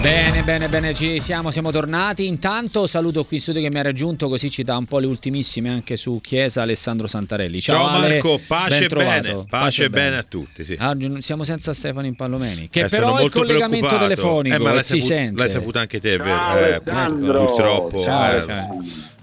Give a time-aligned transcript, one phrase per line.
[0.00, 2.26] Bene, bene, bene, ci siamo, siamo tornati.
[2.26, 5.06] Intanto saluto qui in studio che mi ha raggiunto, così ci dà un po' le
[5.06, 7.60] ultimissime anche su Chiesa Alessandro Santarelli.
[7.60, 10.64] Ciao, Ciao Ale, Marco, pace ben e bene, pace e bene a tutti.
[10.64, 10.76] Sì.
[10.78, 14.04] Ah, siamo senza Stefano Impallomeni, che Eh, però è il collegamento preoccupato.
[14.14, 15.40] telefonico Eh, ma l'hai, si saputo, sente.
[15.40, 16.16] l'hai saputo anche te?
[16.16, 18.78] Ciao, Eh, purtroppo, Ciao, eh, ciao.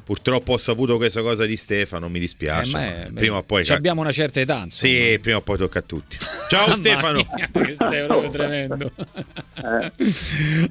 [0.05, 2.71] Purtroppo ho saputo questa cosa di Stefano, mi Eh, dispiace.
[2.71, 4.93] ma ma è- prima o poi ci abbiamo una certa età, insomma.
[4.93, 6.17] Sì, prima o poi tocca a tutti.
[6.47, 7.25] Ciao Stefano.
[7.35, 8.91] mia, che sei proprio tremendo.
[9.55, 9.91] Eh.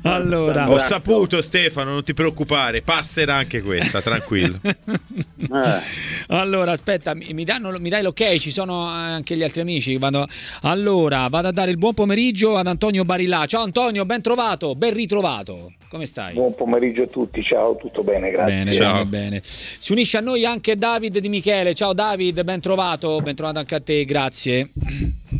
[0.02, 4.60] allora, Ho saputo Stefano, non ti preoccupare, passerà anche questa, tranquillo.
[5.44, 5.80] Eh,
[6.28, 8.38] Allora, aspetta, mi, mi danno- mi dai l'ok?
[8.38, 9.98] Ci sono anche gli altri amici.
[9.98, 10.26] Vado-
[10.62, 13.44] allora, vado a dare il buon pomeriggio ad Antonio Barillà.
[13.44, 15.72] Ciao Antonio, ben trovato, ben ritrovato.
[15.90, 16.32] Come stai?
[16.32, 18.54] Buon pomeriggio a tutti, ciao, tutto bene, grazie.
[18.56, 19.04] Bene, Ciao.
[19.04, 19.42] bene, bene.
[19.42, 21.74] Si unisce a noi anche David Di Michele.
[21.74, 24.70] Ciao David, ben trovato, ben trovato anche a te, grazie.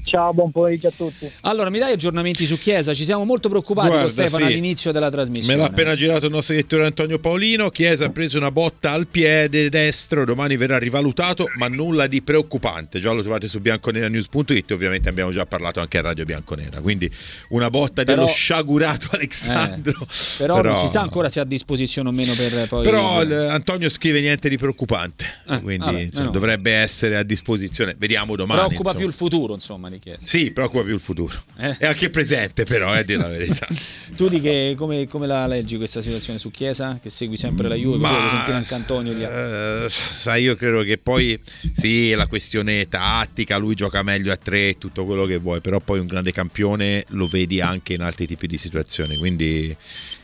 [0.04, 1.30] Ciao, buon pomeriggio a tutti.
[1.42, 2.92] Allora, mi dai aggiornamenti su Chiesa?
[2.94, 4.52] Ci siamo molto preoccupati Guarda, con Stefano sì.
[4.52, 5.56] all'inizio della Me trasmissione.
[5.58, 7.68] l'ha appena girato il nostro direttore Antonio Paolino.
[7.70, 12.98] Chiesa ha preso una botta al piede destro, domani verrà rivalutato, ma nulla di preoccupante.
[12.98, 16.80] Già lo trovate su bianconeranews.it, ovviamente abbiamo già parlato anche a Radio Bianconera.
[16.80, 17.10] Quindi
[17.50, 20.06] una botta Però- dello sciagurato Eh, Alessandro.
[20.38, 22.82] però, non si sa ancora se è a disposizione o meno per poi...
[22.84, 26.32] Però il- Antonio scrive niente di preoccupante, Eh, quindi vabbè, insomma, no.
[26.32, 27.94] dovrebbe essere a disposizione.
[27.98, 28.58] Vediamo domani.
[28.60, 28.98] Preoccupa insomma.
[28.98, 30.26] più il futuro, insomma, di Chiesa.
[30.26, 31.36] Sì, preoccupa più il futuro.
[31.56, 31.76] Eh.
[31.78, 33.66] E anche il presente, però, eh, a dire la verità.
[34.16, 36.98] Tu di che, come, come la leggi questa situazione su Chiesa?
[37.02, 39.12] Che segui sempre la Juve, così voglio sentire anche Antonio.
[39.12, 39.22] Di...
[39.22, 41.40] eh, sai, io credo che poi
[41.74, 45.98] sì, la questione tattica, lui gioca meglio a tre, tutto quello che vuoi, però poi
[45.98, 49.76] un grande campione lo vedi anche in altri tipi di situazioni, quindi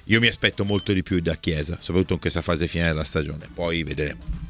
[0.05, 3.49] io mi aspetto molto di più da Chiesa, soprattutto in questa fase finale della stagione,
[3.53, 4.50] poi vedremo.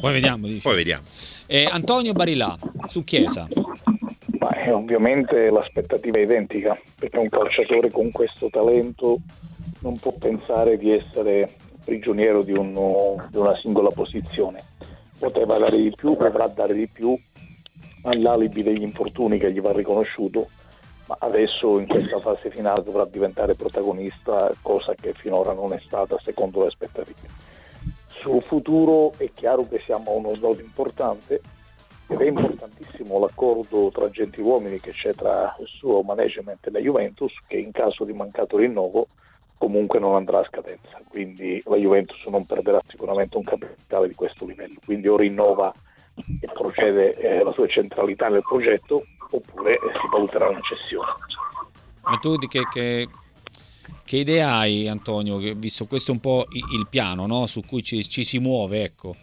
[0.00, 0.62] Poi vediamo, dici.
[0.62, 1.04] Poi vediamo.
[1.46, 2.56] Eh, Antonio Barillà,
[2.88, 3.48] su Chiesa.
[4.38, 9.18] Ma eh, ovviamente l'aspettativa è identica, perché un calciatore con questo talento
[9.80, 11.50] non può pensare di essere
[11.84, 14.62] prigioniero di, uno- di una singola posizione.
[15.18, 17.18] Poteva dare di più, potrà dare di più
[18.02, 20.48] all'alibi degli infortuni che gli va riconosciuto,
[21.06, 26.16] ma adesso in questa fase finale dovrà diventare protagonista, cosa che finora non è stata
[26.22, 27.46] secondo le aspettative.
[28.20, 31.40] Sul futuro è chiaro che siamo a uno snodo importante
[32.08, 36.80] ed è importantissimo l'accordo tra agenti uomini che c'è tra il suo management e la
[36.80, 39.08] Juventus che in caso di mancato rinnovo
[39.58, 44.46] comunque non andrà a scadenza, quindi la Juventus non perderà sicuramente un capitale di questo
[44.46, 45.72] livello, quindi o rinnova
[46.14, 51.10] e procede eh, la sua centralità nel progetto oppure si valuterà una cessione.
[52.04, 53.08] Ma tu di che, che-
[54.08, 55.36] che idea hai, Antonio?
[55.36, 57.44] Che, visto questo è un po' il piano no?
[57.44, 59.14] su cui ci, ci si muove, ecco.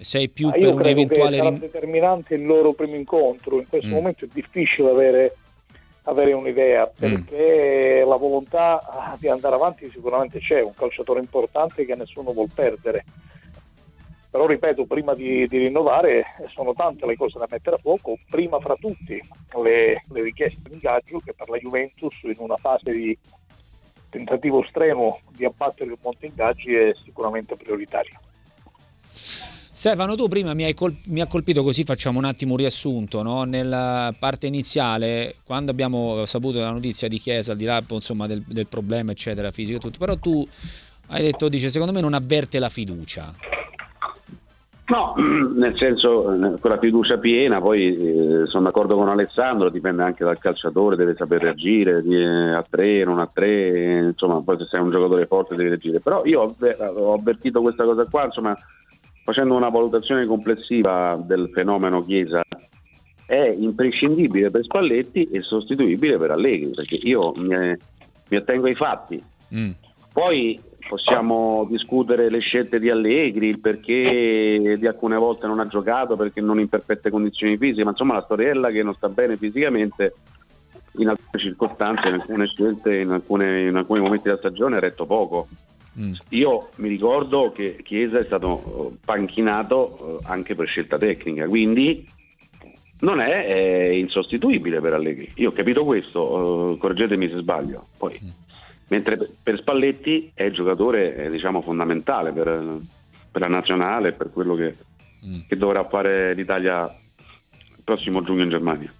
[0.00, 3.60] Sei più Ma per un eventuale sarà determinante il loro primo incontro.
[3.60, 3.92] In questo Mm.
[3.92, 5.36] momento è difficile avere,
[6.02, 11.94] avere un'idea perché la volontà ah, di andare avanti sicuramente c'è, un calciatore importante che
[11.94, 13.04] nessuno vuol perdere.
[14.30, 18.58] Però ripeto, prima di, di rinnovare sono tante le cose da mettere a fuoco, prima
[18.58, 19.20] fra tutti
[19.62, 23.16] le, le richieste di ingaggio che per la Juventus in una fase di
[24.08, 28.20] tentativo strenuo di abbattere il monte ingaggi è sicuramente prioritaria.
[29.78, 33.22] Stefano, tu prima mi hai, col- mi ha colpito così, facciamo un attimo un riassunto,
[33.22, 33.44] no?
[33.44, 38.42] nella parte iniziale, quando abbiamo saputo la notizia di Chiesa, al di là insomma, del,
[38.44, 40.44] del problema, eccetera, fisico e tutto, però tu
[41.06, 43.32] hai detto, dice, secondo me non avverte la fiducia.
[44.88, 45.14] No,
[45.54, 50.24] nel senso, eh, con la fiducia piena, poi eh, sono d'accordo con Alessandro, dipende anche
[50.24, 54.66] dal calciatore, deve saper reagire eh, a tre, non a tre, eh, insomma, poi se
[54.66, 56.00] sei un giocatore forte devi reagire.
[56.00, 56.54] Però io ho,
[56.96, 58.56] ho avvertito questa cosa qua, insomma,
[59.24, 62.42] facendo una valutazione complessiva del fenomeno Chiesa,
[63.26, 67.76] è imprescindibile per Spalletti e sostituibile per Allegri, perché io mi,
[68.28, 69.22] mi attengo ai fatti.
[69.54, 69.70] Mm.
[70.14, 76.16] Poi possiamo discutere le scelte di Allegri, il perché di alcune volte non ha giocato,
[76.16, 80.14] perché non in perfette condizioni fisiche, ma insomma la storiella che non sta bene fisicamente
[80.96, 85.06] in alcune circostanze, in alcune scelte, in, alcune- in alcuni momenti della stagione ha retto
[85.06, 85.48] poco.
[85.98, 86.12] Mm.
[86.30, 92.08] Io mi ricordo che Chiesa è stato eh, panchinato eh, anche per scelta tecnica, quindi
[93.00, 95.30] non è, eh, insostituibile per Allegri.
[95.36, 97.86] Io ho capito questo, correggetemi se sbaglio.
[97.96, 98.18] Poi,
[98.88, 102.78] mentre per- Spalletti è il giocatore eh, diciamo, fondamentale per,
[103.30, 104.74] per la nazionale per quello che,
[105.26, 105.40] Mm.
[105.48, 108.92] che dovrà fare l'Italia il prossimo giugno in Germania.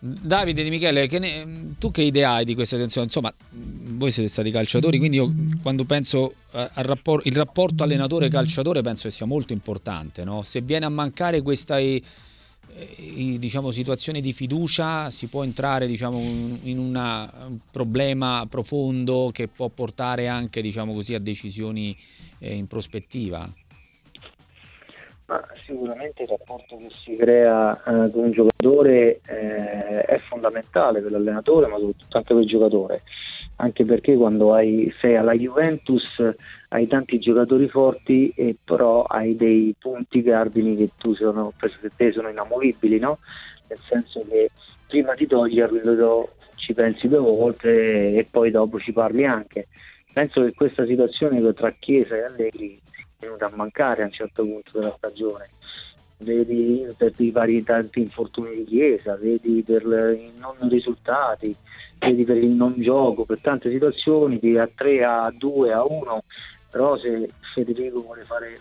[0.00, 3.06] Davide Di Michele, che ne- tu che idea hai di questa tensione?
[3.08, 5.30] Insomma, voi siete stati calciatori, quindi io
[5.60, 10.24] quando penso eh, al rapport- il rapporto allenatore-calciatore penso che sia molto importante.
[10.24, 10.40] no?
[10.42, 11.78] Se viene a mancare questa,
[13.38, 19.68] diciamo, situazioni di fiducia si può entrare diciamo, in una, un problema profondo che può
[19.68, 21.96] portare anche diciamo così, a decisioni
[22.38, 23.50] eh, in prospettiva?
[25.26, 31.10] Ma sicuramente il rapporto che si crea eh, con un giocatore eh, è fondamentale per
[31.10, 33.02] l'allenatore, ma soprattutto anche per il giocatore,
[33.60, 36.04] anche perché quando hai, sei alla Juventus
[36.68, 42.12] hai tanti giocatori forti e però hai dei punti cardini che tu sono, per te
[42.12, 43.18] sono inamovibili, no?
[43.68, 44.50] nel senso che
[44.86, 49.68] prima di toglierlo ci pensi due volte e poi dopo ci parli anche.
[50.12, 52.80] Penso che questa situazione tra Chiesa e Allegri
[53.18, 55.50] venuta a mancare a un certo punto della stagione.
[56.20, 61.54] Vedi per i vari tanti infortuni di Chiesa, vedi per i non risultati,
[61.98, 66.22] vedi per il non gioco, per tante situazioni, di a 3, a 2, a 1,
[66.70, 68.60] però se Federico vuole fare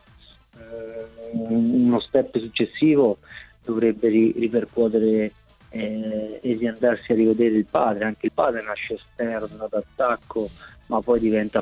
[0.55, 3.17] eh, uno step successivo
[3.63, 5.31] dovrebbe ri- ripercuotere
[5.69, 10.49] eh, e andarsi a rivedere il padre, anche il padre nasce esterno d'attacco
[10.87, 11.61] ma poi diventa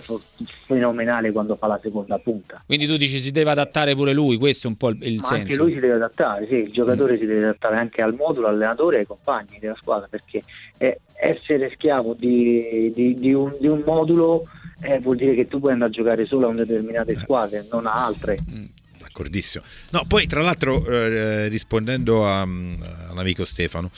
[0.65, 2.61] fenomenale quando fa la seconda punta.
[2.65, 5.33] Quindi tu dici si deve adattare pure lui, questo è un po' il, il senso.
[5.33, 7.17] Anche lui si deve adattare, sì, il giocatore mm.
[7.17, 10.43] si deve adattare anche al modulo, all'allenatore e ai compagni della squadra, perché
[10.77, 14.43] essere schiavo di, di, di, un, di un, modulo
[14.81, 17.17] eh, vuol dire che tu puoi andare a giocare solo a determinate eh.
[17.17, 18.37] squadre, non a altre.
[18.47, 18.65] Mm
[19.15, 19.63] d'accordissimo.
[19.91, 23.89] No, poi tra l'altro eh, rispondendo a, all'amico Stefano,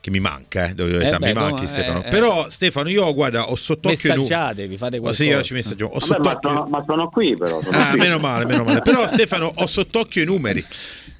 [0.00, 2.02] che mi manca, eh, eh beh, mi manchi no, Stefano.
[2.02, 4.14] Eh, Però Stefano, io guarda, ho sott'occhio...
[4.14, 5.22] Messaggiate, vi fate qualcosa.
[5.22, 5.86] Oh, sì, io ci messaggio.
[5.86, 7.60] Ho Vabbè, ma, sono, ma, sono, qui però.
[7.62, 7.98] Sono ah, qui.
[7.98, 8.80] meno male, meno male.
[8.80, 10.64] Però Stefano, ho sott'occhio i numeri.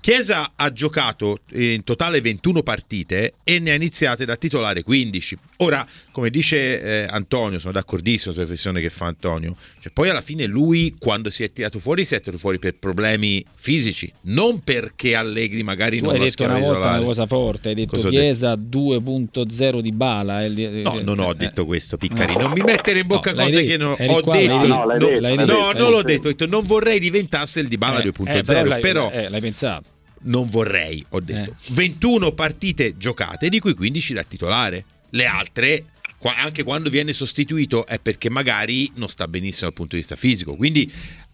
[0.00, 5.38] Chiesa ha giocato in totale 21 partite e ne ha iniziate da titolare 15.
[5.58, 10.20] Ora, come dice eh, Antonio, sono d'accordissimo sulla riflessione che fa Antonio, cioè, poi alla
[10.20, 14.62] fine lui quando si è tirato fuori si è tirato fuori per problemi fisici, non
[14.64, 18.08] perché Allegri magari tu non hai detto una volta una cosa forte, hai detto cosa
[18.08, 20.44] Chiesa 2.0 di bala.
[20.44, 20.82] Il...
[20.82, 23.76] No, non ho detto questo, Piccari, non mi mettere in bocca no, cose detto, che
[23.76, 24.66] non ho qua, detto.
[24.66, 28.00] No, no, detto, no non l'ho detto, ho detto non vorrei diventasse il di bala
[28.00, 29.92] eh, 2.0, eh, però, l'hai, però eh, l'hai pensato
[30.24, 31.50] non vorrei, ho detto.
[31.50, 31.72] Eh.
[31.72, 34.84] 21 partite giocate, di cui 15 da titolare.
[35.14, 35.84] Le altre,
[36.22, 40.56] anche quando viene sostituito, è perché magari non sta benissimo dal punto di vista fisico.
[40.56, 40.90] Quindi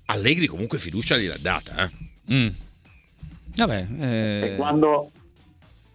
[0.07, 1.91] Allegri comunque fiducia gliel'ha data.
[2.29, 2.35] Eh.
[2.35, 2.49] Mm.
[3.57, 4.41] Vabbè, eh...
[4.45, 5.11] e, quando,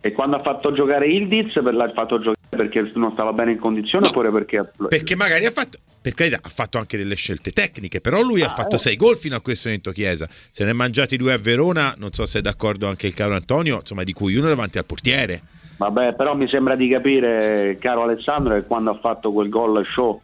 [0.02, 4.06] e, quando, ha fatto giocare Ildiz, l'ha fatto giocare perché non stava bene in condizione
[4.06, 4.72] no, oppure perché...
[4.88, 8.52] Perché magari ha fatto per carità, ha fatto anche delle scelte tecniche, però lui ah,
[8.52, 8.80] ha fatto eh.
[8.80, 10.30] sei gol fino a questo momento Chiesa.
[10.52, 13.34] Se ne è mangiati due a Verona, non so se è d'accordo anche il caro
[13.34, 15.42] Antonio, insomma di cui uno davanti al portiere.
[15.77, 20.22] Vabbè, però mi sembra di capire, caro Alessandro, che quando ha fatto quel gol show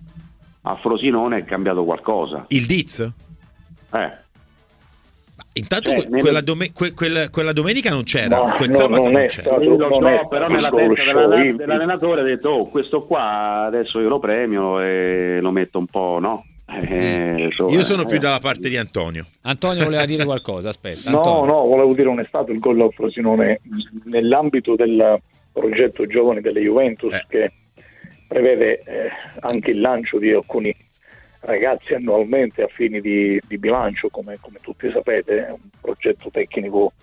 [0.64, 2.46] a Frosinone è cambiato qualcosa.
[2.50, 3.00] Il Diz?
[3.94, 4.20] Eh.
[5.54, 6.44] Intanto cioè, quella, nel...
[6.44, 9.30] dome- que- quella, quella, domenica non c'era, no, quel no, non, non c'era.
[9.30, 14.08] Stato, non so, però nella testa della, dell'allenatore ha detto oh, questo qua adesso io
[14.08, 16.46] lo premio e lo metto un po', no?
[16.68, 18.20] Eh, insomma, io sono più eh.
[18.20, 19.26] dalla parte di Antonio.
[19.42, 21.10] Antonio voleva dire qualcosa, aspetta.
[21.10, 21.46] no, Antonio.
[21.54, 23.60] no, volevo dire è stato il gol al Frosinone
[24.06, 25.20] nell'ambito del
[25.52, 27.26] progetto giovani delle Juventus eh.
[27.28, 27.52] che
[28.28, 29.10] prevede eh,
[29.42, 30.76] anche il lancio di alcuni
[31.42, 36.94] ragazzi annualmente a fini di, di bilancio, come, come, tutti sapete, è un progetto tecnico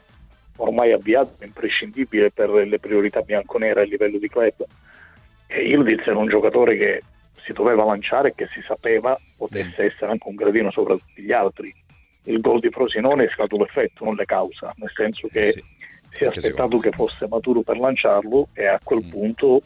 [0.56, 4.64] ormai avviato, imprescindibile per le priorità bianconere a livello di club.
[5.46, 7.02] E Ildiz era un giocatore che
[7.44, 11.32] si doveva lanciare e che si sapeva potesse essere anche un gradino sopra tutti gli
[11.32, 11.72] altri.
[12.24, 15.64] Il gol di Frosinone è stato l'effetto, non le causa, nel senso che sì,
[16.10, 19.10] si è aspettato che fosse maturo per lanciarlo e a quel mm.
[19.10, 19.62] punto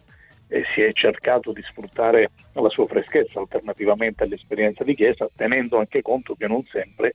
[0.48, 6.02] e si è cercato di sfruttare la sua freschezza alternativamente all'esperienza di Chiesa, tenendo anche
[6.02, 7.14] conto che non sempre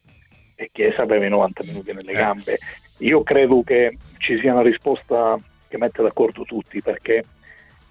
[0.72, 2.16] Chiesa aveva i 90 minuti nelle eh.
[2.16, 2.58] gambe.
[3.00, 7.24] Io credo che ci sia una risposta che mette d'accordo tutti, perché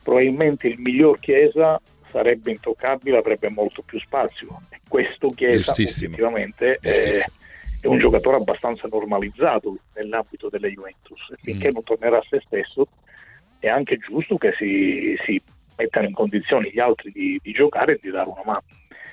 [0.03, 4.63] probabilmente il miglior Chiesa sarebbe intoccabile, avrebbe molto più spazio.
[4.71, 7.23] E questo Chiesa effettivamente è,
[7.81, 11.35] è, un giocatore abbastanza normalizzato nell'ambito delle Juventus.
[11.43, 11.73] Finché mm.
[11.75, 12.89] non tornerà a se stesso,
[13.59, 15.41] è anche giusto che si, si
[15.77, 18.65] mettano in condizioni gli altri di, di, giocare e di dare una mano.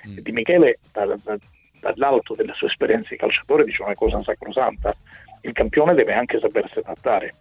[0.07, 0.17] Mm.
[0.17, 1.37] Di Michele, da, da,
[1.79, 4.95] dall'alto delle sue esperienze di calciatore, dice una cosa sacrosanta:
[5.41, 7.35] il campione deve anche sapersi adattare.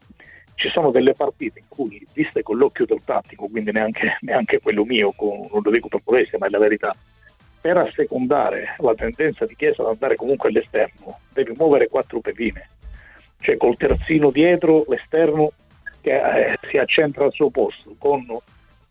[0.55, 4.85] Ci sono delle partite in cui, viste con l'occhio del tattico, quindi neanche, neanche quello
[4.85, 6.95] mio, con, non lo dico per modestia, ma è la verità,
[7.63, 12.69] per assecondare la tendenza di Chiesa ad andare comunque all'esterno, devi muovere quattro pedine.
[13.41, 15.53] Cioè col terzino dietro, l'esterno
[16.01, 18.27] che eh, si accentra al suo posto, con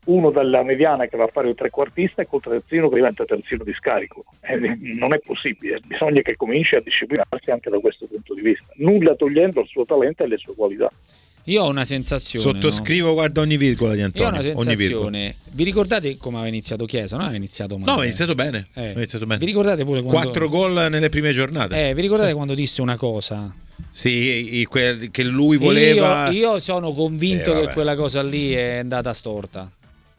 [0.06, 3.66] uno dalla mediana che va a fare il trequartista e col terzino che diventa terzino
[3.66, 4.24] di scarico.
[4.40, 8.72] Eh, non è possibile, bisogna che cominci a disciplinarsi anche da questo punto di vista,
[8.78, 10.90] nulla togliendo il suo talento e le sue qualità.
[11.46, 12.46] Io ho una sensazione.
[12.46, 13.14] Sottoscrivo, no?
[13.14, 14.28] guarda ogni virgola di Antonio.
[14.30, 15.36] Io ho una sensazione.
[15.52, 17.16] Vi ricordate come aveva iniziato Chiesa?
[17.16, 17.86] No, aveva iniziato male.
[17.86, 18.68] No, aveva iniziato bene.
[18.74, 18.92] Eh.
[18.92, 19.40] iniziato bene.
[19.40, 20.22] Vi ricordate pure quando.
[20.22, 21.90] Quattro gol nelle prime giornate.
[21.90, 22.36] Eh, vi ricordate sì.
[22.36, 23.54] quando disse una cosa?
[23.90, 24.68] Sì,
[25.12, 26.30] che lui voleva.
[26.30, 29.72] Io, io sono convinto sì, che quella cosa lì è andata storta.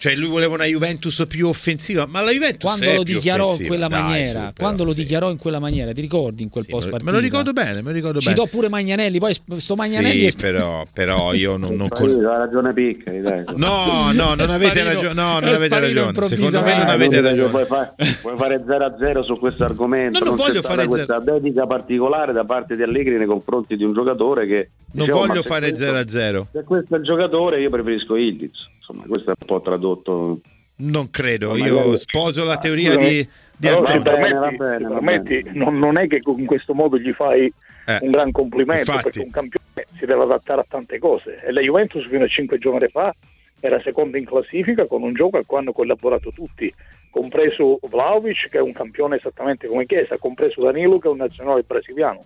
[0.02, 3.86] Cioè lui voleva una Juventus più offensiva, ma la Juventus quando lo dichiarò in quella
[3.86, 6.88] Dai, maniera, su, quando lo dichiarò in quella maniera, ti ricordi in quel sì, post
[6.88, 7.08] partita?
[7.08, 8.36] Me lo ricordo bene, me lo ricordo Ci bene.
[8.36, 12.10] do pure Magnanelli, poi sto Magnanelli Sì, però, però io non, non con...
[12.24, 13.12] ha ragione Picca,
[13.54, 16.26] No, no, non avete ragione, no, non avete ragione.
[16.26, 17.50] Secondo me non avete ragione.
[17.50, 20.18] Vuoi fare, vuoi fare 0 a 0 su questo argomento?
[20.18, 23.84] No, non, non voglio fare questa dedica particolare da parte di Allegri nei confronti di
[23.84, 26.48] un giocatore che Non voglio fare 0 a 0.
[26.50, 28.70] Se questo è il giocatore, io preferisco Ildiz.
[28.82, 30.40] Insomma, questo è un po' tradotto
[30.74, 34.02] non credo, io sposo la teoria di, di Antonio.
[34.02, 37.52] Permetti, bene, permetti, non, non, è che in questo modo gli fai
[37.86, 39.02] eh, un gran complimento infatti.
[39.02, 42.58] perché un campione si deve adattare a tante cose e la Juventus fino a cinque
[42.58, 43.14] giorni fa
[43.60, 46.72] era seconda in classifica con un gioco al quale hanno collaborato tutti,
[47.10, 51.62] compreso Vlaovic che è un campione esattamente come Chiesa, compreso Danilo che è un nazionale
[51.62, 52.24] brasiliano.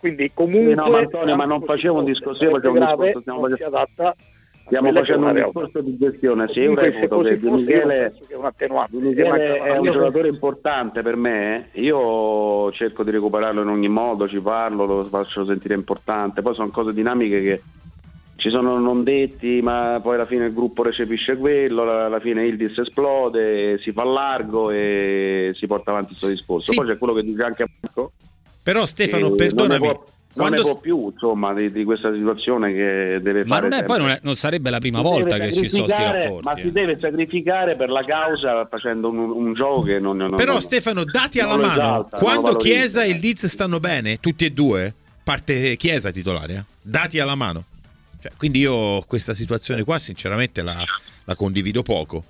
[0.00, 0.70] Quindi comunque...
[0.70, 4.14] Sì, no, ma Antonio, ma non facevo un discorso, facevo un discorso, non si adatta
[4.66, 6.48] Stiamo facendo un discorso di gestione.
[6.48, 8.14] Sì, io reputo che Di Michele,
[8.88, 11.68] Di Michele è un giocatore importante per me.
[11.72, 16.40] Io cerco di recuperarlo in ogni modo, ci parlo, lo faccio sentire importante.
[16.40, 17.62] Poi sono cose dinamiche che
[18.36, 22.56] ci sono non detti, ma poi alla fine il gruppo recepisce quello, alla fine il
[22.56, 26.72] dis esplode, si fa largo e si porta avanti questo discorso.
[26.72, 26.76] Sì.
[26.76, 28.12] Poi c'è quello che dice anche Marco.
[28.62, 33.56] Però Stefano, perdonami non ne può più insomma, di, di, questa situazione che deve ma
[33.56, 33.68] fare.
[33.68, 36.44] Ma poi non, è, non, sarebbe la prima si volta che ci sono questi rapporti.
[36.44, 36.72] Ma si eh.
[36.72, 40.16] deve sacrificare per la causa facendo un, un gioco che non.
[40.16, 44.18] non Però non, Stefano, dati alla mano, esalta, quando Chiesa e il Diz stanno bene,
[44.18, 46.64] tutti e due, parte Chiesa titolare, eh?
[46.82, 47.64] dati alla mano.
[48.20, 50.82] Cioè, quindi io questa situazione qua sinceramente la,
[51.24, 52.24] la condivido poco.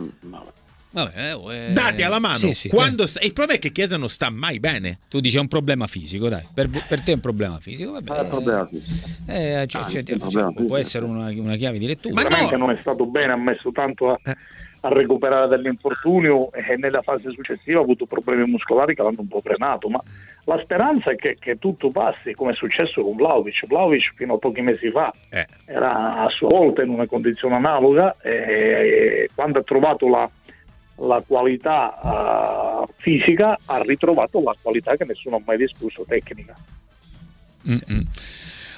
[0.00, 0.52] Mm, no.
[0.90, 2.38] Vabbè, eh, dati alla mano.
[2.38, 3.26] Sì, sì, quando, eh.
[3.26, 5.00] Il problema è che Chiesa non sta mai bene.
[5.08, 6.46] Tu dici è un problema fisico, dai.
[6.52, 7.92] Per, per te è un problema fisico.
[7.92, 9.06] Vabbè, ah, è un problema fisico.
[9.26, 12.14] Eh, cioè, ah, cioè, cioè, può essere una, una, chiave di lettura.
[12.22, 12.56] Ma no.
[12.56, 14.36] non è stato bene, ha messo tanto a, eh.
[14.80, 19.42] a recuperare dall'infortunio e nella fase successiva ha avuto problemi muscolari che l'hanno un po'
[19.42, 19.90] frenato.
[19.90, 20.02] Ma
[20.44, 23.66] la speranza è che, che tutto passi, come è successo con Vlaovic.
[23.66, 25.46] Vlaovic fino a pochi mesi fa eh.
[25.66, 30.30] era a sua volta in una condizione analoga e, e quando ha trovato la
[30.98, 36.54] la qualità uh, fisica ha ritrovato la qualità che nessuno ha mai discusso tecnica.
[37.68, 38.06] Mm-mm.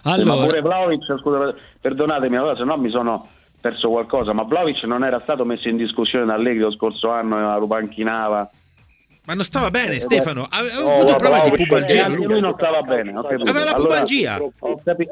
[0.02, 0.36] Allora...
[0.36, 3.26] Ma pure Vlaovic, scusa, perdonatemi, allora se no mi sono
[3.60, 7.58] perso qualcosa, ma Vlaovic non era stato messo in discussione da Allegri lo scorso anno,
[7.58, 8.50] lo panchinava.
[9.26, 12.08] Ma non stava bene eh, Stefano, aveva oh, avuto prova di pubalgia.
[12.08, 12.24] Lui.
[12.24, 14.40] lui non stava bene, aveva la pubalgia.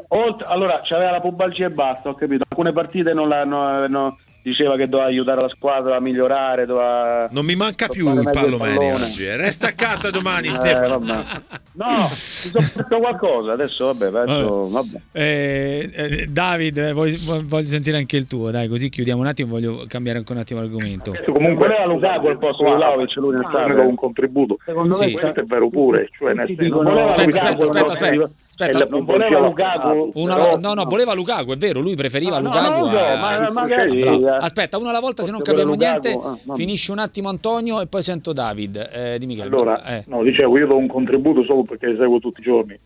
[0.08, 2.44] Allora, allora c'aveva la pubalgia e basta, ho capito.
[2.48, 6.66] Alcune partite non l'hanno diceva che doveva aiutare la squadra a migliorare.
[6.66, 9.24] Doveva non mi manca più il pallone oggi.
[9.24, 9.36] Eh.
[9.36, 10.98] Resta a casa domani, eh, Stefano.
[10.98, 11.40] Vabbè.
[11.72, 13.52] No, mi sono fatto qualcosa.
[13.52, 15.00] Adesso, vabbè, penso, vabbè.
[15.12, 18.50] Eh, eh, David, voglio, voglio, sentire anche il tuo.
[18.50, 19.50] Dai, così chiudiamo un attimo.
[19.50, 21.14] Voglio cambiare anche un attimo l'argomento.
[21.26, 23.14] Comunque, voleva Lukaku al posto di Vlaovic.
[23.16, 24.58] Lui nel ah, un contributo.
[24.64, 25.06] Secondo sì.
[25.06, 26.08] me, questo è vero pure.
[26.16, 28.78] Cioè, nel senso, aspetta, aspetta, aspetta, aspetta.
[28.78, 30.10] Aspetta, non voleva Lukaku?
[30.14, 30.58] Una, però...
[30.58, 32.86] No, no, voleva Lukaku, è vero, lui preferiva no, Lukaku.
[32.86, 33.16] No, no, a...
[33.16, 34.02] ma magari...
[34.26, 38.02] Aspetta, una alla volta, se non capiamo niente, ah, finisce un attimo Antonio e poi
[38.02, 38.90] sento David.
[38.92, 39.48] Eh, di Michele.
[39.48, 40.04] Allora, eh.
[40.06, 42.78] no, dicevo, io do un contributo solo perché seguo tutti i giorni.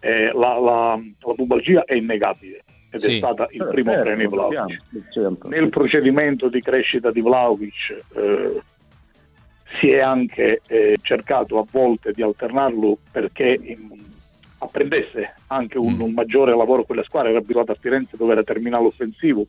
[0.00, 3.14] Eh, la, la, la pubalgia è innegabile ed sì.
[3.14, 5.46] è stata il primo eh, premio Vlaovic.
[5.46, 8.60] Nel procedimento di crescita di Vlaovic eh,
[9.78, 14.01] si è anche eh, cercato a volte di alternarlo perché in,
[14.62, 16.00] apprendesse anche un, mm.
[16.00, 19.46] un maggiore lavoro con le squadre, era abituato a Firenze dove era terminale offensivo,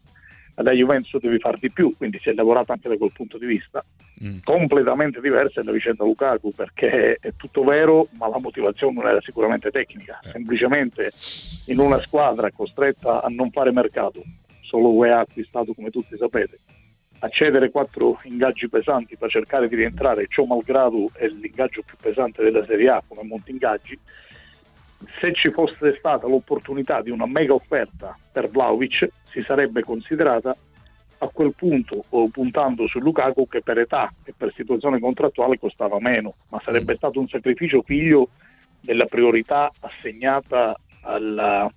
[0.55, 3.46] da Juventus devi far di più, quindi si è lavorato anche da quel punto di
[3.46, 3.84] vista.
[4.24, 4.38] Mm.
[4.43, 9.20] Completamente diversa è la vicenda Lukaku perché è tutto vero, ma la motivazione non era
[9.22, 10.29] sicuramente tecnica, eh.
[10.29, 11.12] semplicemente
[11.65, 14.22] in una squadra costretta a non fare mercato,
[14.62, 16.60] solo UEA ha acquistato come tutti sapete,
[17.20, 22.43] a cedere quattro ingaggi pesanti per cercare di rientrare, ciò malgrado è l'ingaggio più pesante
[22.43, 23.98] della Serie A come monti ingaggi,
[25.20, 30.56] se ci fosse stata l'opportunità di una mega offerta per Vlaovic si sarebbe considerata
[31.18, 36.36] a quel punto puntando su Lukaku che per età e per situazione contrattuale costava meno,
[36.50, 38.30] ma sarebbe stato un sacrificio figlio
[38.82, 41.72] della priorità assegnata alla,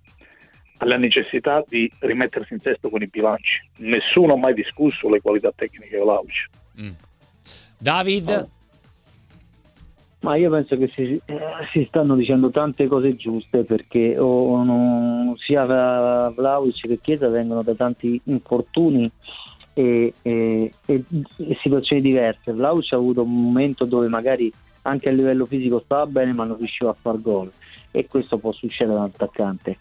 [0.78, 3.68] alla necessità di rimettersi in sesto con i bilanci.
[3.78, 6.48] Nessuno ha mai discusso le qualità tecniche di Vlaovic.
[6.80, 6.90] Mm.
[7.78, 8.48] David?
[10.26, 11.40] Ma io penso che si, eh,
[11.70, 17.74] si, stanno dicendo tante cose giuste perché oh, no, sia Vlaovic che Chiesa vengono da
[17.74, 19.08] tanti infortuni
[19.72, 21.04] e, e, e,
[21.36, 22.50] e situazioni diverse.
[22.50, 24.52] Vlaovic ha avuto un momento dove magari
[24.82, 27.52] anche a livello fisico stava bene ma non riusciva a far gol
[27.92, 29.78] e questo può succedere a un attaccante.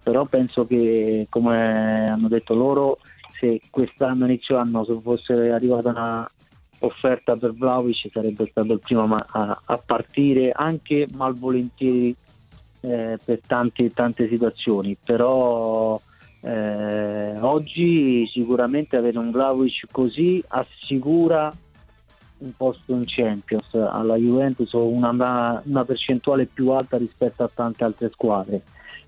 [0.00, 2.98] Però penso che come hanno detto loro
[3.40, 6.30] se quest'anno inizio anno se fosse arrivata una
[6.80, 12.14] offerta per Vlaovic sarebbe stato il primo a, a partire anche malvolentieri
[12.80, 14.96] eh, per tante, tante situazioni.
[15.02, 16.00] Però
[16.40, 21.52] eh, oggi sicuramente avere un Vlaovic così assicura
[22.38, 23.74] un posto in Champions.
[23.74, 28.62] Alla Juventus o una, una percentuale più alta rispetto a tante altre squadre.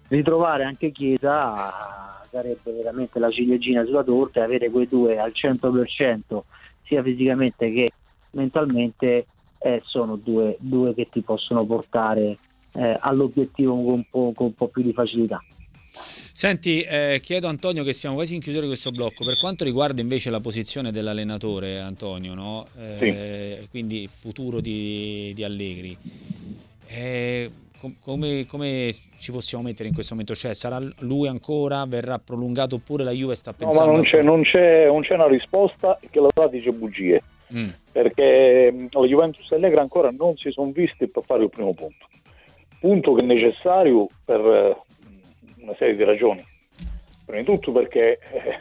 [0.09, 6.41] Ritrovare anche Chiesa sarebbe veramente la ciliegina sulla torta e avere quei due al 100%
[6.91, 7.93] sia fisicamente che
[8.33, 9.27] mentalmente
[9.59, 12.39] eh, sono due, due, che ti possono portare
[12.73, 15.41] eh, all'obiettivo con un, po', con un, po', più di facilità.
[15.93, 19.63] Senti, eh, chiedo a Antonio che siamo quasi in chiusura di questo blocco, per quanto
[19.63, 22.67] riguarda invece la posizione dell'allenatore Antonio, no?
[22.77, 23.69] Eh, sì.
[23.69, 25.97] quindi futuro di, di Allegri,
[26.87, 30.35] eh, com- come, come, ci possiamo mettere in questo momento?
[30.35, 33.85] Cioè sarà lui ancora, verrà prolungato oppure la Juve sta pensando...
[33.85, 37.23] No, ma non c'è, non c'è, non c'è una risposta che la dà dice bugie,
[37.53, 37.69] mm.
[37.91, 42.07] perché la Juventus e Allegra ancora non si sono visti per fare il primo punto.
[42.79, 46.45] Punto che è necessario per una serie di ragioni.
[47.25, 48.59] Prima di tutto perché eh,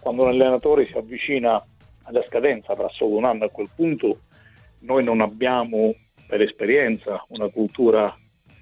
[0.00, 1.64] quando un allenatore si avvicina
[2.02, 4.20] alla scadenza, avrà solo un anno a quel punto,
[4.80, 5.94] noi non abbiamo
[6.26, 8.16] per esperienza una cultura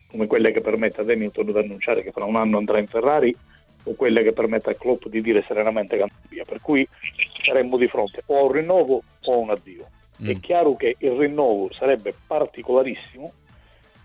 [0.08, 3.36] come quelle che permette ad Hamilton di annunciare che fra un anno andrà in Ferrari
[3.84, 6.44] o quelle che permette a Klopp di dire serenamente che andrà via.
[6.44, 6.86] Per cui
[7.44, 9.88] saremmo di fronte o a un rinnovo o a un addio.
[10.22, 10.28] Mm.
[10.28, 13.32] È chiaro che il rinnovo sarebbe particolarissimo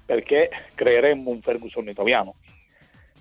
[0.05, 2.35] perché creeremmo un Ferguson italiano.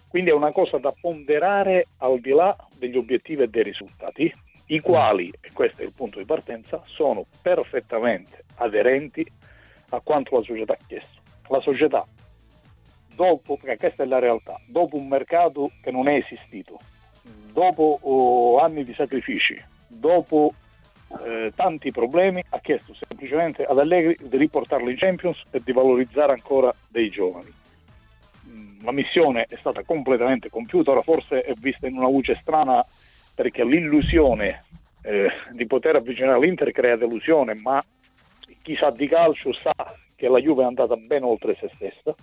[0.09, 4.33] Quindi è una cosa da ponderare al di là degli obiettivi e dei risultati,
[4.67, 9.25] i quali, e questo è il punto di partenza, sono perfettamente aderenti
[9.91, 11.21] a quanto la società ha chiesto.
[11.49, 12.05] La società
[13.15, 16.79] dopo, perché questa è la realtà, dopo un mercato che non è esistito,
[17.53, 20.55] dopo oh, anni di sacrifici, dopo
[21.25, 26.33] eh, tanti problemi, ha chiesto semplicemente ad Allegri di riportarlo in Champions e di valorizzare
[26.33, 27.53] ancora dei giovani.
[28.49, 32.85] Mm, la missione è stata completamente compiuta, ora forse è vista in una luce strana
[33.35, 34.65] perché l'illusione
[35.03, 37.83] eh, di poter avvicinare l'Inter crea delusione, ma
[38.63, 39.73] chi sa di calcio sa
[40.15, 42.15] che la Juve è andata ben oltre se stessa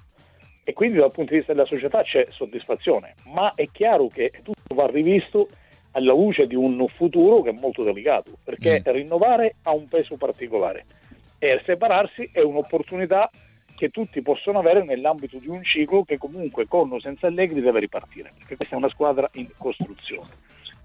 [0.67, 4.75] e quindi dal punto di vista della società c'è soddisfazione, ma è chiaro che tutto
[4.75, 5.47] va rivisto
[5.91, 8.91] alla luce di un futuro che è molto delicato, perché mm.
[8.91, 10.83] rinnovare ha un peso particolare
[11.39, 13.29] e separarsi è un'opportunità
[13.77, 17.79] che tutti possono avere nell'ambito di un ciclo che comunque con o senza Allegri deve
[17.79, 20.31] ripartire, perché questa è una squadra in costruzione.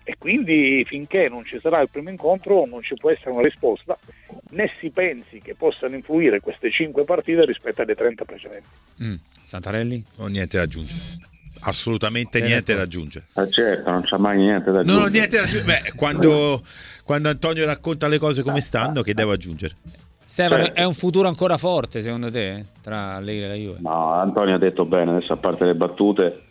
[0.05, 3.99] E quindi finché non ci sarà il primo incontro non ci può essere una risposta,
[4.51, 8.68] né si pensi che possano influire queste cinque partite rispetto alle 30 precedenti.
[9.03, 9.14] Mm.
[9.53, 10.03] Santarelli?
[10.17, 10.99] Ho niente da aggiungere.
[11.61, 13.27] Assolutamente Bene, niente da aggiungere.
[13.35, 15.05] Eh certo, non c'è mai niente da aggiungere.
[15.05, 15.65] No, niente da aggiungere.
[15.83, 16.62] Beh, quando,
[17.05, 19.75] quando, Antonio racconta le cose come stanno, che devo aggiungere?
[20.25, 20.81] Stefano, certo.
[20.81, 23.79] è un futuro ancora forte secondo te tra Allegri e la Juve?
[23.81, 26.43] No, Antonio ha detto bene, adesso a parte le battute,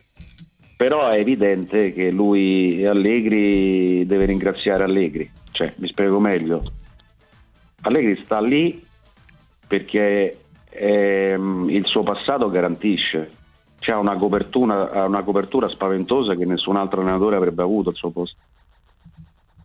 [0.78, 5.28] però è evidente che lui Allegri deve ringraziare Allegri.
[5.50, 6.62] Cioè, mi spiego meglio.
[7.82, 8.86] Allegri sta lì
[9.68, 10.38] perché
[10.72, 13.32] ehm, il suo passato garantisce.
[13.80, 18.38] C'è una copertura, una copertura spaventosa che nessun altro allenatore avrebbe avuto al suo posto.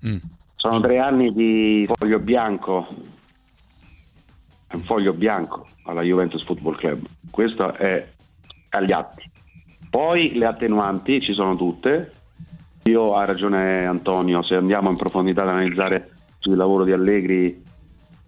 [0.07, 0.17] Mm.
[0.55, 2.87] Sono tre anni di foglio bianco,
[4.73, 7.07] un foglio bianco alla Juventus Football Club.
[7.31, 8.09] Questo è
[8.71, 9.31] agli atti.
[9.89, 12.13] Poi le attenuanti ci sono tutte.
[12.85, 17.63] Io ha ragione Antonio, se andiamo in profondità ad analizzare sul lavoro di Allegri,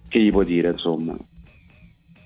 [0.09, 1.17] che gli puoi dire, insomma?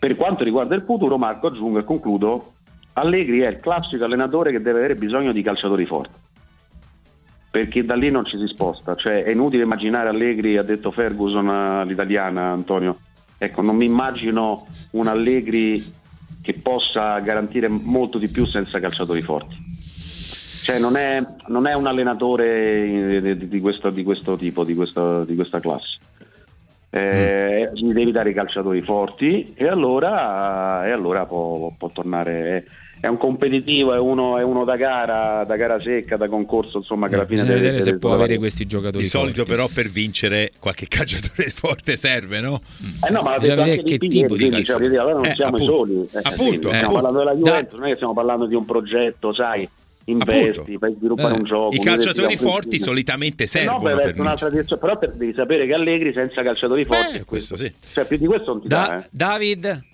[0.03, 2.55] Per quanto riguarda il futuro, Marco aggiungo e concludo,
[2.95, 6.19] Allegri è il classico allenatore che deve avere bisogno di calciatori forti,
[7.49, 11.49] perché da lì non ci si sposta, cioè è inutile immaginare Allegri, ha detto Ferguson
[11.49, 12.99] all'italiana Antonio,
[13.39, 15.81] ecco non mi immagino un Allegri
[16.43, 19.55] che possa garantire molto di più senza calciatori forti.
[20.65, 25.25] Cioè non è, non è un allenatore di, di, questo, di questo, tipo, di questa,
[25.25, 26.02] di questa classe
[26.95, 27.91] eh, mm.
[27.91, 32.67] devi dare i calciatori forti e allora, e allora può, può, tornare.
[33.01, 37.09] è un competitivo, è uno, è uno da gara, da gara secca, da concorso, insomma,
[37.09, 39.51] che alla fine Bisogna deve, vedere se può avere questi giocatori Di solito forti.
[39.51, 42.61] però per vincere qualche calciatore forte serve, no?
[43.09, 45.57] Eh no, ma Bisogna vedere anche che tipo di quindi, cioè, allora non Eh, siamo
[45.57, 45.73] appunto.
[45.73, 46.09] i soli.
[46.13, 49.33] Eh, Appunto, quindi stiamo parlando della Juventus, non è che stiamo parlando di un progetto,
[49.33, 49.67] sai,
[50.05, 50.79] investi, Appunto.
[50.79, 51.39] fai sviluppare Eh.
[51.39, 51.75] un gioco.
[51.75, 53.83] I calciatori forti solitamente Eh no, servono
[54.37, 57.73] per direzione, però per- devi sapere che Allegri senza calciatori forti, Eh, questo sì.
[57.93, 59.09] cioè più di questo non ti dà, Da- eh.
[59.11, 59.85] David?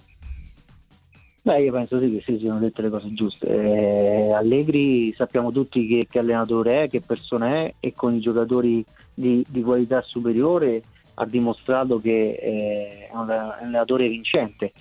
[1.43, 3.47] Beh, io penso sì che sì, siano dette le cose giuste.
[3.47, 8.85] Eh, Allegri sappiamo tutti che, che allenatore è, che persona è e con i giocatori
[9.15, 10.83] di, di qualità superiore
[11.15, 14.73] ha dimostrato che eh, è un allenatore vincente.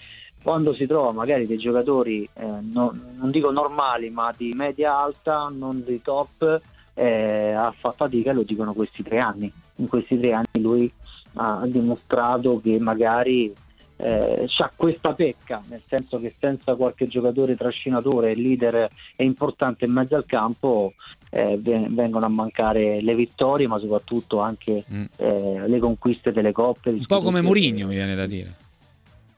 [0.48, 5.52] Quando si trova magari dei giocatori, eh, non, non dico normali, ma di media alta,
[5.54, 6.62] non di top,
[6.94, 9.52] eh, ha fatto fatica, lo dicono questi tre anni.
[9.76, 10.90] In questi tre anni lui
[11.34, 13.54] ha dimostrato che magari
[13.98, 19.92] eh, c'ha questa pecca, nel senso che senza qualche giocatore trascinatore, leader e importante in
[19.92, 20.94] mezzo al campo
[21.30, 25.04] eh, ven- vengono a mancare le vittorie, ma soprattutto anche Mm.
[25.18, 26.92] eh, le conquiste delle coppe.
[26.92, 28.66] Un po' come Mourinho mi viene da dire.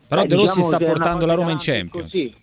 [0.09, 2.05] Però Eh, De Rossi diciamo sta portando la Roma in Champions.
[2.11, 2.35] così,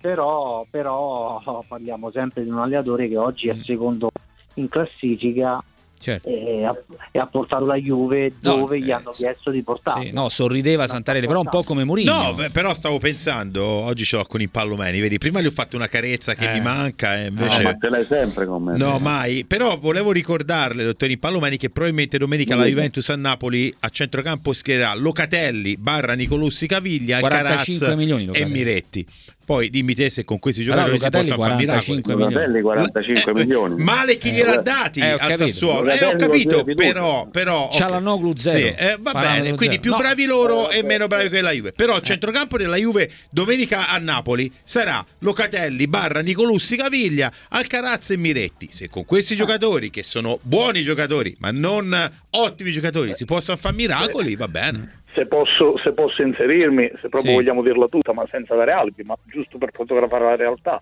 [0.00, 3.60] però, però parliamo sempre di un allenatore che oggi è Mm.
[3.62, 4.10] secondo
[4.54, 5.62] in classifica
[5.98, 6.28] Certo.
[6.28, 6.74] e ha,
[7.10, 10.02] e ha portato la Juve No, dove gli eh, hanno chiesto di portarlo.
[10.04, 12.12] Sì, no, sorrideva Santarelli, però un po' come Mourinho.
[12.22, 15.50] No, beh, però stavo pensando, oggi ce l'ho con i pallomeni, vedi, prima gli ho
[15.50, 16.54] fatto una carezza che Eh.
[16.54, 17.62] mi manca e No, invece...
[17.62, 18.76] ma ce l'hai sempre con me.
[18.76, 19.44] No, mai.
[19.44, 24.94] Però volevo ricordarle, dottor Impallomeni, che probabilmente domenica la Juventus a Napoli a centrocampo schiererà
[24.94, 28.44] Locatelli, barra Nicolussi Caviglia, 45 Alcaraz milioni e.
[28.46, 29.06] Miretti.
[29.48, 32.02] Poi dimmi te se con questi giocatori si Locatelli possono fare miracoli.
[32.02, 32.34] 45 milioni.
[32.34, 33.82] Locatelli 45 Eh, milioni.
[33.82, 34.62] Male chi Eh, gliel'ha vabbè.
[34.62, 35.36] dati Eh, al.
[35.38, 35.90] Sassuolo.
[35.90, 38.58] Eh, ho capito, però, però C'ha la Noglu zero.
[38.58, 39.80] Sì, eh, va Parametro bene, quindi zero.
[39.80, 39.96] più No.
[39.96, 41.72] bravi loro Eh, e meno bravi che la Juve.
[41.72, 48.18] Però il centrocampo della Juve domenica a Napoli sarà Locatelli, barra Nicolussi Caviglia, Alcaraz e
[48.18, 48.68] Miretti.
[48.70, 51.96] Se con questi giocatori, che sono buoni giocatori, ma non
[52.32, 54.96] ottimi giocatori, si possono fare miracoli, va bene.
[55.18, 57.34] Se posso, se posso inserirmi, se proprio Sì.
[57.34, 60.80] vogliamo dirla tutta, ma senza dare albi, ma giusto per fotografare la realtà,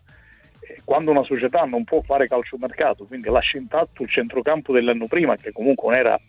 [0.61, 5.37] eh, quando una società non può fare calciomercato, quindi lascia intatto il centrocampo dell'anno prima,
[5.37, 6.21] che comunque non era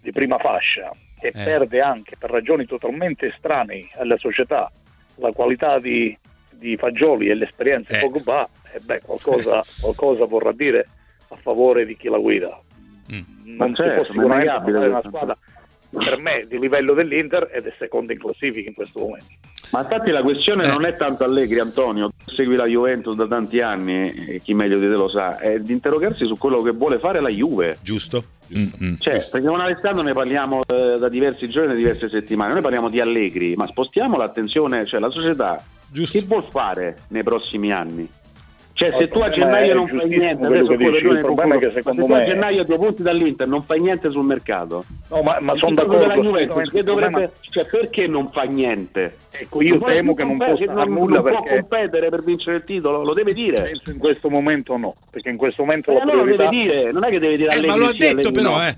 [0.00, 1.32] di prima fascia, e Eh.
[1.32, 4.72] perde anche per ragioni totalmente estranei alla società
[5.16, 6.16] la qualità di,
[6.52, 8.00] di Fagioli e l'esperienza Eh.
[8.00, 10.86] di Pogba, e beh, qualcosa, qualcosa vorrà dire
[11.28, 12.58] a favore di chi la guida.
[13.12, 13.20] Mm.
[13.44, 15.36] Non Ma si certo, può sicuramente è innegabile fare una squadra
[15.90, 19.26] per me di livello dell'Inter ed è seconda in classifica in questo momento.
[19.72, 20.68] Ma infatti la questione Eh.
[20.68, 24.86] non è tanto Allegri, Antonio, segui la Juventus da tanti anni, e chi meglio di
[24.86, 27.78] te lo sa, è di interrogarsi su quello che vuole fare la Juve.
[27.82, 28.24] Giusto?
[28.56, 28.94] Mm, mm.
[28.98, 32.88] Cioè, perché con Alessandro ne parliamo eh, da diversi giorni, da diverse settimane, noi parliamo
[32.88, 36.18] di Allegri, ma spostiamo l'attenzione, cioè la società Giusto.
[36.18, 38.08] che vuol fare nei prossimi anni?
[38.80, 41.24] Cioè, No, se tu a gennaio non fai niente, adesso che poi dici, ragione il
[41.26, 44.10] problema è che secondo se tu me- a gennaio due punti dall'Inter non fai niente
[44.10, 46.14] sul mercato, No, ma, ma sono d'accordo.
[46.22, 49.16] Juventus, che Il problema- dovrebbe, cioè, perché non fa niente?
[49.32, 52.24] Ecco, io può- temo che non possa fare non- nulla non può perché competere per
[52.24, 53.60] vincere il titolo, lo deve dire.
[53.64, 56.62] penso in questo momento no, perché in questo momento E la allora lo priorità deve
[56.62, 58.62] dire, non è che deve dire Eh, Allegri ma lo ha detto però, no.
[58.64, 58.76] eh.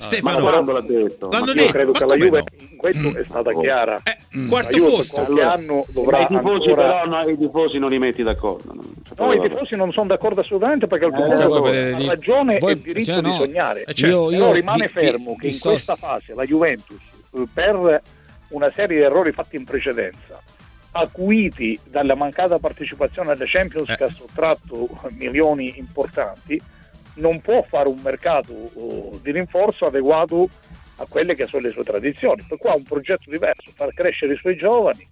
[0.00, 1.28] Ma Stefano, quando l'ha detto?
[1.28, 1.64] L'hanno Ma detto.
[1.66, 2.44] io credo ma che la Juve no?
[2.70, 3.14] in questo Mm.
[3.16, 3.60] è stata Oh.
[3.60, 4.00] chiara.
[4.02, 4.48] Eh, Mm.
[4.48, 5.22] quarto La Juve posto.
[5.22, 7.00] qualche anno dovrà Ma i tifosi ancora...
[7.02, 8.72] però no, i tifosi non li metti d'accordo.
[9.16, 12.08] No, i tifosi non sono d'accordo assolutamente perché il Eh, tifoso voi ha potete dire-
[12.08, 13.30] ragione voi- e il diritto cioè, no.
[13.32, 13.80] di sognare.
[13.84, 14.06] Eh, certo.
[14.14, 17.00] Io, io Però rimane vi- fermo vi- che vi in sto- questa fase la Juventus,
[17.36, 18.02] eh, per
[18.48, 20.40] una serie di errori fatti in precedenza,
[20.92, 23.96] acuiti dalla mancata partecipazione alle Champions Eh.
[23.96, 26.60] che ha sottratto milioni importanti,
[27.14, 30.48] non può fare un mercato oh, di rinforzo adeguato
[30.96, 32.44] a quelle che sono le sue tradizioni.
[32.46, 35.06] Per cui ha un progetto diverso, far crescere i suoi giovani,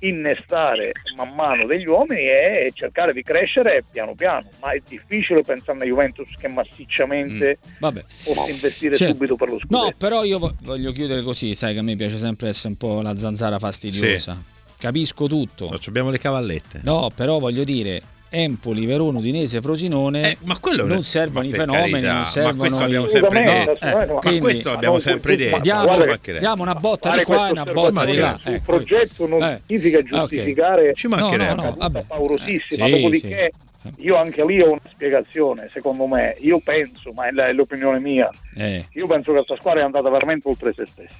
[0.00, 4.48] innestare man mano degli uomini e cercare di crescere piano piano.
[4.60, 8.04] Ma è difficile pensare a una Juventus che massicciamente Vabbè.
[8.24, 9.82] possa investire Cioè, subito per lo scudetto.
[9.84, 12.76] No, però io vo- voglio chiudere così, sai che a me piace sempre essere un
[12.76, 14.42] po' la zanzara fastidiosa.
[14.78, 15.68] Capisco tutto.
[15.68, 16.80] No, abbiamo le cavallette.
[16.84, 18.00] No, però voglio dire,
[18.32, 22.58] Empoli, Verona, Udinese, Frosinone Eh, ma quello non servono i fenomeni, carità, non servono Ma
[22.60, 23.70] questo l'abbiamo sempre detto.
[23.84, 25.58] Eh, ma- Ma quindi- questo l'abbiamo Ma sempre detto.
[25.58, 25.92] diamo,
[26.38, 28.38] diamo una botta di qua e una botta di là.
[28.40, 28.62] sul Ecco.
[28.64, 29.60] progetto non Eh.
[29.66, 31.54] significa giustificare Ci mancherebbe.
[31.54, 32.84] no, no, paurosissima.
[32.84, 33.88] Eh, sì, Dopodiché, sì.
[33.98, 35.68] io anche lì ho una spiegazione.
[35.72, 39.84] Secondo me, io penso, ma è l'opinione mia, Eh, io penso che questa squadra è
[39.84, 41.14] andata veramente oltre se stessa.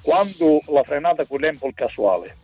[0.00, 2.36] Quando la frenata con l'Empol casuale,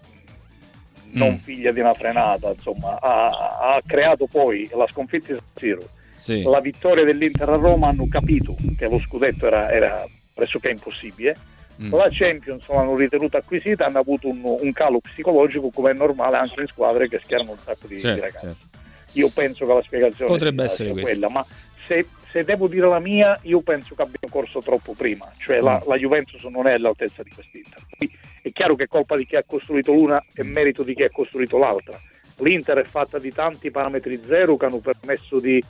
[1.12, 1.37] non Mm.
[1.37, 3.29] figlia di una frenata, insomma, ha,
[3.75, 6.42] ha creato poi la sconfitta di San Siro, sì.
[6.42, 11.37] la vittoria dell'Inter a Roma, hanno capito che lo scudetto era, era pressoché impossibile.
[11.81, 11.94] Mm.
[11.94, 16.61] La Champions l'hanno ritenuta acquisita, hanno avuto un, un calo psicologico come è normale anche
[16.61, 18.47] in squadre che schierano un sacco di, di Certo, ragazzi.
[18.47, 18.66] certo.
[19.12, 21.47] io penso che la spiegazione Potrebbe sia, essere quella, ma
[21.88, 25.81] se, se devo dire la mia, io penso che abbiamo corso troppo prima, cioè la,
[25.83, 25.88] Mm.
[25.88, 27.81] la Juventus non è all'altezza di quest'Inter.
[27.96, 28.11] Poi
[28.42, 31.11] È chiaro che è colpa di chi ha costruito l'una e merito di chi ha
[31.11, 31.98] costruito l'altra.
[32.40, 35.62] L'Inter è fatta di tanti parametri zero che hanno permesso di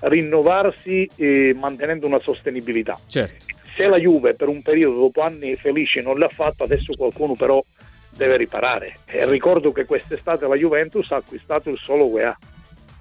[0.00, 2.98] rinnovarsi eh, mantenendo una sostenibilità.
[3.06, 3.44] Certo.
[3.76, 7.62] Se la Juve per un periodo dopo anni felici non l'ha fatto, adesso qualcuno però
[8.10, 8.96] deve riparare.
[9.06, 12.36] E ricordo che quest'estate la Juventus ha acquistato il solo UEA.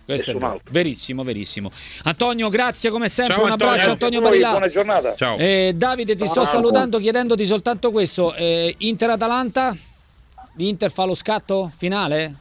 [0.06, 0.60] Questo è vero.
[0.70, 1.72] verissimo, verissimo.
[2.04, 3.36] Antonio, grazie come sempre.
[3.36, 3.92] Ciao, un abbraccio, Antonio.
[3.92, 4.52] Antonio Voi, Barilà.
[4.52, 5.16] buona giornata.
[5.16, 5.38] Ciao.
[5.38, 6.54] Eh, Davide, ti sto Ciao.
[6.54, 8.34] salutando chiedendoti soltanto questo.
[8.36, 9.76] Eh, Inter-Atalanta?
[10.58, 12.36] L'Inter fa lo scatto finale?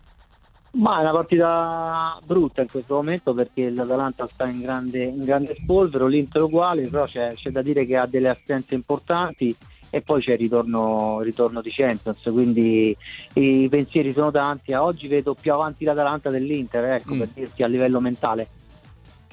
[0.72, 5.56] Ma è una partita brutta in questo momento perché l'Atalanta sta in grande, in grande
[5.60, 9.54] spolvero, l'Inter uguale, però c'è, c'è da dire che ha delle assenze importanti
[9.94, 12.96] e poi c'è il ritorno, ritorno di Champions, quindi
[13.34, 14.72] i pensieri sono tanti.
[14.72, 17.18] A Oggi vedo più avanti l'Atalanta dell'Inter, ecco, Mm.
[17.20, 18.48] per dirti a livello mentale.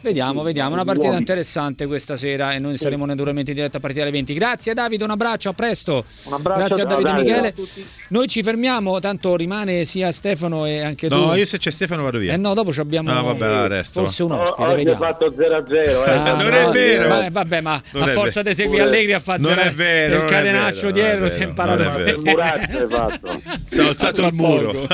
[0.02, 0.74] Vediamo, vediamo.
[0.74, 4.34] Una partita interessante questa sera e noi saremo naturalmente in diretta a partire alle 20.
[4.34, 6.04] Grazie Davide, un abbraccio, a presto.
[6.26, 7.32] Un abbraccio Grazie a Davide Davide.
[7.56, 7.88] Michele.
[8.10, 11.16] Noi ci fermiamo, tanto rimane sia Stefano e anche tu.
[11.16, 12.34] No, io se c'è Stefano vado via.
[12.34, 14.04] Eh no, dopo ci abbiamo No, vabbè, la resto.
[14.04, 14.98] forse un ospite, ha vediamo.
[15.00, 15.74] fatto 0-0.
[15.74, 16.10] Eh.
[16.12, 17.08] Ah, non no, è vero.
[17.10, 20.30] ma- vabbè, ma Non a forza di seguire Allegri a fare Non è vero, il
[20.30, 22.18] catenaccio dietro si è imparato non è vero.
[22.18, 23.42] Il murazzo hai fatto.
[23.72, 24.90] Si è alzato il muro.